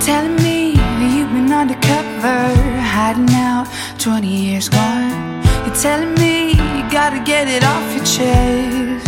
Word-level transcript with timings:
Telling 0.00 0.36
me 0.36 0.76
that 0.76 1.14
you've 1.14 1.30
been 1.30 1.52
undercover, 1.52 2.54
hiding 2.80 3.28
out 3.34 3.68
20 3.98 4.26
years 4.26 4.68
gone. 4.68 5.42
You're 5.66 5.74
telling 5.74 6.14
me 6.14 6.52
you 6.52 6.90
gotta 6.90 7.22
get 7.22 7.46
it 7.48 7.62
off 7.62 7.84
your 7.94 8.04
chest. 8.04 9.06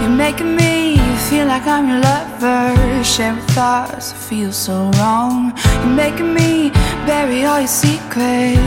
You're 0.00 0.16
making 0.16 0.56
me 0.56 0.96
feel 1.28 1.46
like 1.46 1.66
I'm 1.66 1.88
your 1.88 2.00
lover, 2.00 3.04
sharing 3.04 3.40
thoughts 3.48 4.12
that 4.12 4.18
feel 4.18 4.50
so 4.50 4.90
wrong. 4.96 5.52
You're 5.82 5.96
making 6.04 6.32
me 6.32 6.70
bury 7.06 7.44
all 7.44 7.60
your 7.60 7.68
secrets. 7.68 8.58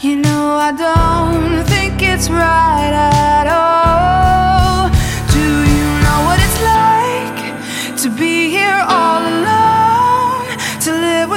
You 0.00 0.16
know 0.16 0.56
I 0.56 0.72
don't 0.72 1.64
think 1.66 2.02
it's 2.02 2.30
right 2.30 2.92
at 2.92 3.46
all. 3.46 4.15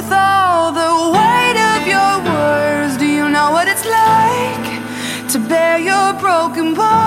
With 0.02 0.14
all 0.14 0.72
the 0.72 0.92
weight 1.18 1.58
of 1.74 1.82
your 1.86 2.14
words. 2.32 2.96
Do 2.98 3.06
you 3.06 3.28
know 3.28 3.52
what 3.52 3.68
it's 3.68 3.86
like 3.86 4.68
to 5.32 5.40
bear 5.50 5.78
your 5.78 6.14
broken 6.14 6.74
bones? 6.74 6.99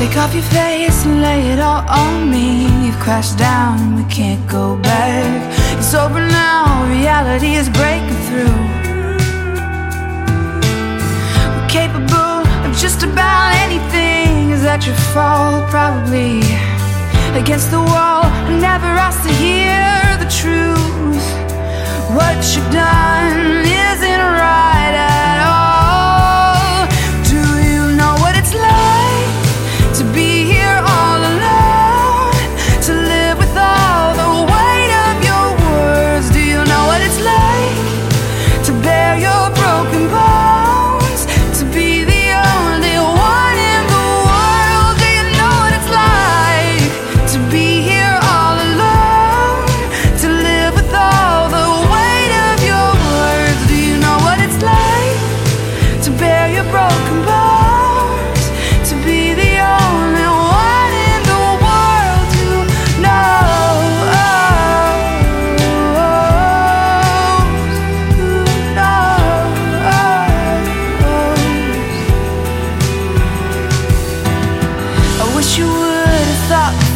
Take 0.00 0.16
off 0.16 0.32
your 0.32 0.42
face 0.44 1.04
and 1.04 1.20
lay 1.20 1.52
it 1.52 1.60
all 1.60 1.84
on 1.86 2.30
me. 2.30 2.64
You've 2.86 2.98
crashed 3.00 3.36
down, 3.36 3.96
we 3.96 4.04
can't 4.04 4.40
go 4.48 4.78
back. 4.78 5.78
It's 5.78 5.92
over 5.92 6.20
now, 6.20 6.86
reality 6.88 7.52
is 7.52 7.68
breaking 7.68 8.20
through. 8.26 8.60
We're 11.52 11.68
capable 11.68 12.40
of 12.64 12.74
just 12.78 13.02
about 13.02 13.52
anything. 13.66 14.52
Is 14.52 14.62
that 14.62 14.86
your 14.86 14.96
fault? 15.12 15.68
Probably. 15.68 16.40
Against 17.38 17.70
the 17.70 17.80
wall, 17.80 18.24
I 18.24 18.58
never 18.58 18.86
asked 18.86 19.22
to 19.28 19.32
hear 19.34 19.99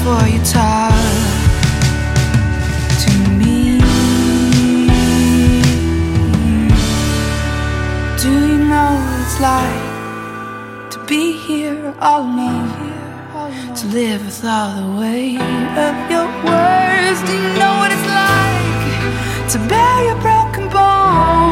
before 0.05 0.29
you 0.29 0.45
talk. 0.45 0.93
like 9.41 10.91
to 10.91 11.05
be 11.07 11.33
here 11.33 11.93
all 12.01 12.23
alone, 12.23 13.75
to 13.75 13.87
live 13.89 14.25
with 14.25 14.45
all 14.45 14.71
the 14.81 15.01
weight 15.01 15.41
of 15.87 15.95
your 16.11 16.29
words. 16.49 17.19
Do 17.29 17.33
you 17.33 17.51
know 17.59 17.75
what 17.81 17.91
it's 17.97 18.09
like 18.23 19.51
to 19.53 19.59
bear 19.69 20.05
your 20.05 20.21
broken 20.23 20.69
bones? 20.71 21.44